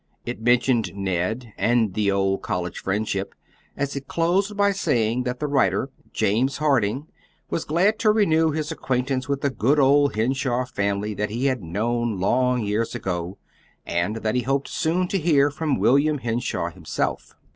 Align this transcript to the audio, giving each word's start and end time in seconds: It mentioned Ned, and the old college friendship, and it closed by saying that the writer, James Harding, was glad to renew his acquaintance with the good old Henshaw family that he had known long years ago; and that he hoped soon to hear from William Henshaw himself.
It 0.25 0.41
mentioned 0.41 0.95
Ned, 0.95 1.53
and 1.59 1.93
the 1.93 2.11
old 2.11 2.41
college 2.41 2.79
friendship, 2.79 3.35
and 3.77 3.87
it 3.95 4.07
closed 4.07 4.57
by 4.57 4.71
saying 4.71 5.25
that 5.25 5.39
the 5.39 5.45
writer, 5.45 5.91
James 6.11 6.57
Harding, 6.57 7.05
was 7.51 7.65
glad 7.65 7.99
to 7.99 8.11
renew 8.11 8.49
his 8.49 8.71
acquaintance 8.71 9.29
with 9.29 9.41
the 9.41 9.51
good 9.51 9.77
old 9.77 10.15
Henshaw 10.15 10.65
family 10.65 11.13
that 11.13 11.29
he 11.29 11.45
had 11.45 11.61
known 11.61 12.19
long 12.19 12.63
years 12.63 12.95
ago; 12.95 13.37
and 13.85 14.15
that 14.23 14.33
he 14.33 14.41
hoped 14.41 14.69
soon 14.69 15.07
to 15.09 15.19
hear 15.19 15.51
from 15.51 15.77
William 15.77 16.17
Henshaw 16.17 16.71
himself. 16.71 17.35